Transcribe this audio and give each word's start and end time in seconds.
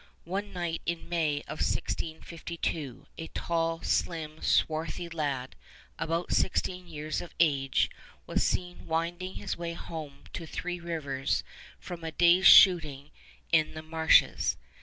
One 0.25 0.51
night 0.51 0.81
in 0.87 1.07
May 1.09 1.41
of 1.41 1.59
1652 1.59 3.05
a 3.19 3.27
tall, 3.35 3.83
slim, 3.83 4.41
swarthy 4.41 5.07
lad 5.09 5.55
about 5.99 6.31
sixteen 6.33 6.87
years 6.87 7.21
of 7.21 7.35
age 7.39 7.87
was 8.25 8.41
seen 8.41 8.87
winding 8.87 9.35
his 9.35 9.57
way 9.57 9.73
home 9.73 10.23
to 10.33 10.47
Three 10.47 10.79
Rivers 10.79 11.43
from 11.79 12.03
a 12.03 12.11
day's 12.11 12.47
shooting 12.47 13.11
in 13.51 13.75
the 13.75 13.83
marshes. 13.83 14.57